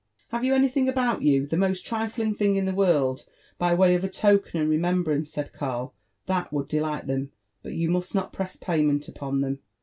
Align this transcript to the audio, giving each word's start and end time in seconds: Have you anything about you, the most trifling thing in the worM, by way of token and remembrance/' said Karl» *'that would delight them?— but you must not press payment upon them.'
Have 0.29 0.43
you 0.43 0.55
anything 0.55 0.89
about 0.89 1.21
you, 1.21 1.45
the 1.45 1.55
most 1.55 1.85
trifling 1.85 2.33
thing 2.33 2.55
in 2.55 2.65
the 2.65 2.73
worM, 2.73 3.17
by 3.59 3.75
way 3.75 3.93
of 3.93 4.01
token 4.09 4.59
and 4.59 4.67
remembrance/' 4.67 5.27
said 5.27 5.53
Karl» 5.53 5.93
*'that 6.25 6.51
would 6.51 6.67
delight 6.67 7.05
them?— 7.05 7.31
but 7.61 7.73
you 7.73 7.87
must 7.87 8.15
not 8.15 8.33
press 8.33 8.55
payment 8.55 9.07
upon 9.07 9.41
them.' 9.41 9.59